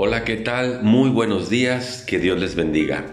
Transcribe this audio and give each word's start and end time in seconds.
Hola, 0.00 0.22
¿qué 0.22 0.36
tal? 0.36 0.84
Muy 0.84 1.10
buenos 1.10 1.50
días, 1.50 2.04
que 2.06 2.20
Dios 2.20 2.38
les 2.38 2.54
bendiga. 2.54 3.06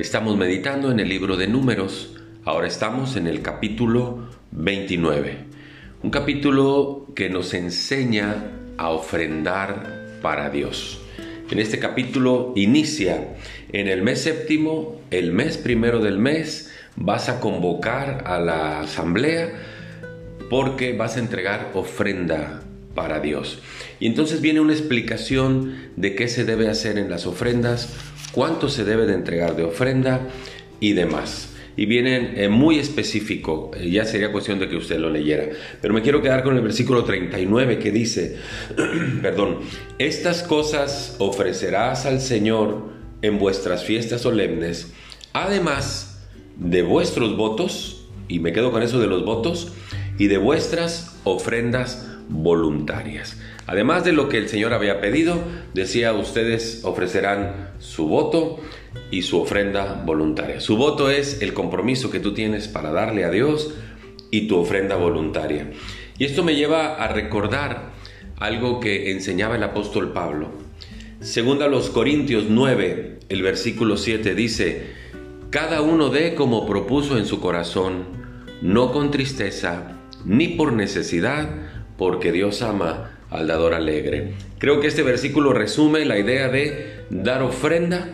Estamos 0.00 0.36
meditando 0.36 0.90
en 0.90 0.98
el 0.98 1.08
libro 1.08 1.36
de 1.36 1.46
números, 1.46 2.16
ahora 2.44 2.66
estamos 2.66 3.14
en 3.14 3.28
el 3.28 3.42
capítulo 3.42 4.28
29, 4.50 5.36
un 6.02 6.10
capítulo 6.10 7.06
que 7.14 7.30
nos 7.30 7.54
enseña 7.54 8.42
a 8.76 8.90
ofrendar 8.90 10.18
para 10.20 10.50
Dios. 10.50 11.00
En 11.48 11.60
este 11.60 11.78
capítulo 11.78 12.54
inicia 12.56 13.36
en 13.72 13.86
el 13.86 14.02
mes 14.02 14.22
séptimo, 14.22 15.00
el 15.12 15.30
mes 15.30 15.58
primero 15.58 16.00
del 16.00 16.18
mes, 16.18 16.72
vas 16.96 17.28
a 17.28 17.38
convocar 17.38 18.24
a 18.26 18.40
la 18.40 18.80
asamblea 18.80 19.52
porque 20.50 20.92
vas 20.92 21.16
a 21.16 21.20
entregar 21.20 21.70
ofrenda 21.74 22.64
para 22.94 23.20
Dios. 23.20 23.58
Y 24.00 24.06
entonces 24.06 24.40
viene 24.40 24.60
una 24.60 24.72
explicación 24.72 25.74
de 25.96 26.14
qué 26.14 26.28
se 26.28 26.44
debe 26.44 26.68
hacer 26.68 26.98
en 26.98 27.10
las 27.10 27.26
ofrendas, 27.26 27.94
cuánto 28.32 28.68
se 28.68 28.84
debe 28.84 29.06
de 29.06 29.14
entregar 29.14 29.56
de 29.56 29.64
ofrenda 29.64 30.28
y 30.80 30.92
demás. 30.92 31.48
Y 31.74 31.86
viene 31.86 32.44
eh, 32.44 32.48
muy 32.50 32.78
específico, 32.78 33.70
eh, 33.74 33.88
ya 33.88 34.04
sería 34.04 34.30
cuestión 34.30 34.58
de 34.58 34.68
que 34.68 34.76
usted 34.76 34.98
lo 34.98 35.08
leyera. 35.08 35.46
Pero 35.80 35.94
me 35.94 36.02
quiero 36.02 36.20
quedar 36.20 36.42
con 36.42 36.54
el 36.56 36.62
versículo 36.62 37.04
39 37.04 37.78
que 37.78 37.90
dice, 37.90 38.36
perdón, 39.22 39.60
estas 39.98 40.42
cosas 40.42 41.16
ofrecerás 41.18 42.04
al 42.04 42.20
Señor 42.20 42.90
en 43.22 43.38
vuestras 43.38 43.84
fiestas 43.84 44.20
solemnes, 44.20 44.92
además 45.32 46.20
de 46.56 46.82
vuestros 46.82 47.36
votos, 47.36 48.06
y 48.28 48.38
me 48.40 48.52
quedo 48.52 48.70
con 48.70 48.82
eso 48.82 49.00
de 49.00 49.06
los 49.06 49.24
votos, 49.24 49.72
y 50.18 50.26
de 50.26 50.36
vuestras 50.36 51.18
ofrendas 51.24 52.11
voluntarias. 52.28 53.40
Además 53.66 54.04
de 54.04 54.12
lo 54.12 54.28
que 54.28 54.38
el 54.38 54.48
Señor 54.48 54.74
había 54.74 55.00
pedido, 55.00 55.42
decía, 55.74 56.12
ustedes 56.12 56.80
ofrecerán 56.84 57.70
su 57.78 58.06
voto 58.06 58.58
y 59.10 59.22
su 59.22 59.40
ofrenda 59.40 60.02
voluntaria. 60.04 60.60
Su 60.60 60.76
voto 60.76 61.10
es 61.10 61.42
el 61.42 61.54
compromiso 61.54 62.10
que 62.10 62.20
tú 62.20 62.34
tienes 62.34 62.68
para 62.68 62.92
darle 62.92 63.24
a 63.24 63.30
Dios 63.30 63.74
y 64.30 64.48
tu 64.48 64.58
ofrenda 64.58 64.96
voluntaria. 64.96 65.70
Y 66.18 66.24
esto 66.24 66.44
me 66.44 66.56
lleva 66.56 66.96
a 66.96 67.08
recordar 67.08 67.92
algo 68.38 68.80
que 68.80 69.12
enseñaba 69.12 69.56
el 69.56 69.62
apóstol 69.62 70.12
Pablo. 70.12 70.50
Según 71.20 71.62
a 71.62 71.68
los 71.68 71.90
Corintios 71.90 72.46
9, 72.48 73.20
el 73.28 73.42
versículo 73.42 73.96
7 73.96 74.34
dice, 74.34 74.86
cada 75.50 75.82
uno 75.82 76.08
dé 76.08 76.34
como 76.34 76.66
propuso 76.66 77.16
en 77.16 77.26
su 77.26 77.38
corazón, 77.38 78.04
no 78.60 78.90
con 78.90 79.10
tristeza 79.10 79.98
ni 80.24 80.48
por 80.48 80.72
necesidad, 80.72 81.48
porque 82.02 82.32
Dios 82.32 82.62
ama 82.62 83.12
al 83.30 83.46
dador 83.46 83.74
alegre. 83.74 84.32
Creo 84.58 84.80
que 84.80 84.88
este 84.88 85.04
versículo 85.04 85.52
resume 85.52 86.04
la 86.04 86.18
idea 86.18 86.48
de 86.48 86.96
dar 87.10 87.44
ofrenda 87.44 88.08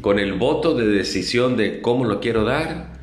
con 0.00 0.18
el 0.18 0.32
voto 0.32 0.74
de 0.74 0.86
decisión 0.86 1.58
de 1.58 1.82
cómo 1.82 2.06
lo 2.06 2.18
quiero 2.20 2.44
dar 2.44 2.94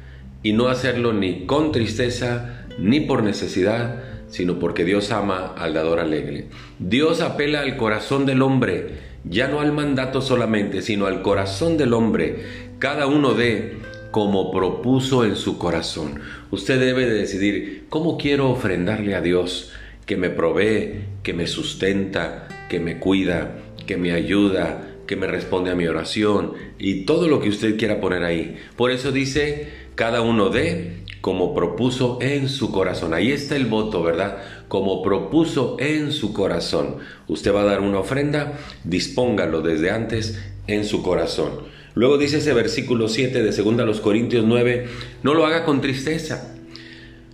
y 0.42 0.54
no 0.54 0.70
hacerlo 0.70 1.14
ni 1.14 1.46
con 1.46 1.72
tristeza 1.72 2.66
ni 2.80 3.02
por 3.02 3.22
necesidad, 3.22 4.02
sino 4.28 4.58
porque 4.58 4.86
Dios 4.86 5.12
ama 5.12 5.54
al 5.56 5.76
dador 5.76 6.00
alegre. 6.00 6.48
Dios 6.80 7.22
apela 7.22 7.60
al 7.60 7.78
corazón 7.78 8.26
del 8.26 8.42
hombre, 8.42 8.96
ya 9.24 9.50
no 9.50 9.62
al 9.62 9.72
mandato 9.72 10.24
solamente, 10.24 10.82
sino 10.82 11.06
al 11.06 11.22
corazón 11.22 11.78
del 11.78 11.94
hombre. 11.94 12.38
Cada 12.80 13.06
uno 13.06 13.36
de 13.36 13.78
como 14.10 14.52
propuso 14.52 15.26
en 15.26 15.36
su 15.36 15.60
corazón. 15.60 16.22
Usted 16.50 16.80
debe 16.80 17.06
de 17.06 17.14
decidir 17.14 17.86
cómo 17.90 18.18
quiero 18.18 18.50
ofrendarle 18.50 19.14
a 19.14 19.22
Dios 19.22 19.72
que 20.06 20.18
me 20.18 20.30
provee, 20.30 21.06
que 21.24 21.34
me 21.34 21.48
sustenta, 21.48 22.48
que 22.70 22.80
me 22.80 23.00
cuida, 23.00 23.58
que 23.86 23.98
me 23.98 24.12
ayuda, 24.12 24.88
que 25.08 25.16
me 25.16 25.28
responde 25.28 25.72
a 25.72 25.76
mi 25.76 25.88
oración 25.88 26.54
y 26.80 27.06
todo 27.06 27.28
lo 27.28 27.42
que 27.42 27.50
usted 27.50 27.78
quiera 27.78 28.00
poner 28.00 28.24
ahí. 28.24 28.58
Por 28.78 28.92
eso 28.92 29.12
dice, 29.12 29.70
cada 29.96 30.22
uno 30.22 30.50
de 30.50 31.02
como 31.22 31.54
propuso 31.54 32.18
en 32.22 32.50
su 32.50 32.72
corazón. 32.72 33.14
Ahí 33.14 33.32
está 33.32 33.56
el 33.56 33.68
voto, 33.68 34.02
¿verdad? 34.02 34.38
Como 34.68 35.04
propuso 35.04 35.78
en 35.80 36.12
su 36.12 36.34
corazón. 36.34 36.98
Usted 37.28 37.54
va 37.54 37.62
a 37.62 37.66
dar 37.66 37.82
una 37.82 38.00
ofrenda, 38.00 38.58
dispóngalo 38.84 39.62
desde 39.62 39.92
antes 39.92 40.42
en 40.68 40.84
su 40.84 41.04
corazón. 41.04 41.60
Luego 41.94 42.18
dice 42.18 42.38
ese 42.38 42.54
versículo 42.54 43.08
7 43.08 43.44
de 43.44 43.52
2 43.52 44.02
Corintios 44.02 44.46
9, 44.46 44.88
no 45.24 45.34
lo 45.34 45.46
haga 45.46 45.66
con 45.66 45.82
tristeza 45.82 46.56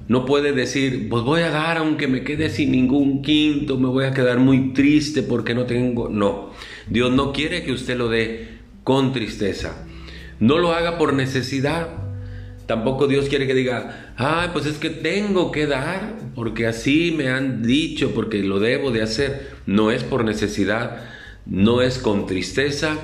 no 0.08 0.26
puede 0.26 0.54
decir, 0.54 1.10
pues 1.10 1.24
voy 1.24 1.42
a 1.42 1.50
dar 1.50 1.78
aunque 1.78 2.08
me 2.08 2.24
quede 2.24 2.50
sin 2.50 2.72
ningún 2.72 3.22
quinto, 3.22 3.78
me 3.78 3.90
voy 3.90 4.06
a 4.06 4.14
quedar 4.14 4.40
muy 4.40 4.74
triste 4.74 5.22
porque 5.22 5.54
no 5.54 5.66
tengo. 5.66 6.08
No, 6.10 6.52
Dios 6.90 7.12
no 7.12 7.34
quiere 7.34 7.64
que 7.64 7.74
usted 7.74 7.98
lo 7.98 8.08
dé 8.08 8.60
con 8.84 9.12
tristeza. 9.12 9.86
No 10.40 10.60
lo 10.60 10.72
haga 10.72 10.98
por 10.98 11.14
necesidad. 11.14 11.90
Tampoco 12.68 13.08
Dios 13.08 13.28
quiere 13.28 13.48
que 13.48 13.54
diga, 13.54 14.14
ay, 14.18 14.50
pues 14.54 14.66
es 14.66 14.78
que 14.78 14.90
tengo 14.90 15.52
que 15.52 15.68
dar, 15.68 16.18
porque 16.36 16.68
así 16.68 17.14
me 17.16 17.30
han 17.30 17.64
dicho, 17.64 18.14
porque 18.14 18.44
lo 18.44 18.60
debo 18.60 18.92
de 18.92 19.02
hacer. 19.02 19.52
No 19.66 19.92
es 19.92 20.04
por 20.04 20.24
necesidad, 20.24 21.04
no 21.46 21.82
es 21.82 21.98
con 21.98 22.28
tristeza, 22.28 22.98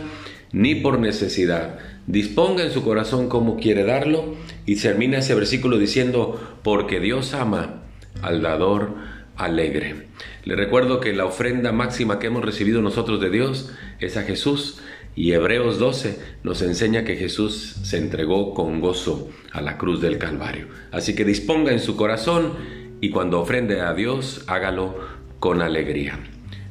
ni 0.54 0.76
por 0.76 1.00
necesidad. 1.00 1.80
Disponga 2.08 2.64
en 2.64 2.72
su 2.72 2.84
corazón 2.84 3.28
cómo 3.28 3.58
quiere 3.58 3.84
darlo 3.84 4.36
y 4.66 4.78
termina 4.78 5.18
ese 5.18 5.36
versículo 5.36 5.78
diciendo, 5.78 6.40
porque 6.64 7.00
Dios 7.00 7.34
ama 7.34 7.84
al 8.22 8.42
dador 8.42 8.96
alegre. 9.36 10.08
Le 10.46 10.56
recuerdo 10.56 11.00
que 11.00 11.14
la 11.14 11.26
ofrenda 11.26 11.72
máxima 11.72 12.20
que 12.20 12.28
hemos 12.28 12.46
recibido 12.46 12.82
nosotros 12.82 13.20
de 13.20 13.30
Dios 13.30 13.74
es 14.00 14.16
a 14.16 14.24
Jesús 14.24 14.80
y 15.16 15.32
Hebreos 15.34 15.80
12 15.80 16.20
nos 16.44 16.62
enseña 16.62 17.04
que 17.04 17.16
Jesús 17.16 17.78
se 17.84 17.98
entregó 17.98 18.54
con 18.54 18.80
gozo 18.80 19.30
a 19.52 19.62
la 19.62 19.78
cruz 19.78 20.02
del 20.02 20.18
Calvario. 20.18 20.68
Así 20.92 21.16
que 21.16 21.26
disponga 21.26 21.72
en 21.72 21.80
su 21.80 21.96
corazón 21.96 22.54
y 23.02 23.10
cuando 23.10 23.40
ofrende 23.40 23.82
a 23.82 23.94
Dios, 23.94 24.44
hágalo 24.48 24.96
con 25.40 25.62
alegría. 25.62 26.20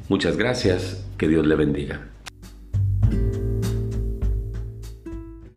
Muchas 0.09 0.37
gracias, 0.37 1.05
que 1.19 1.29
Dios 1.29 1.47
le 1.47 1.55
bendiga. 1.55 2.09